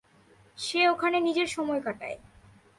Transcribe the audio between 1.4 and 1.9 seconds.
সময়